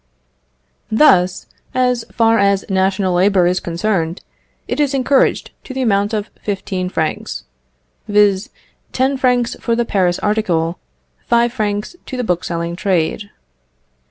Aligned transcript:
Thus, 0.91 1.45
as 1.75 2.05
far 2.11 2.39
as 2.39 2.65
national 2.71 3.13
labour 3.13 3.45
is 3.45 3.59
concerned, 3.59 4.23
it 4.67 4.79
is 4.79 4.95
encouraged 4.95 5.51
to 5.65 5.75
the 5.75 5.83
amount 5.83 6.11
of 6.11 6.31
fifteen 6.41 6.89
francs, 6.89 7.43
viz.: 8.07 8.49
ten 8.93 9.15
francs 9.15 9.55
for 9.59 9.75
the 9.75 9.85
Paris 9.85 10.17
article, 10.17 10.79
five 11.27 11.53
francs 11.53 11.95
to 12.07 12.17
the 12.17 12.23
bookselling 12.23 12.75
trade. 12.75 13.29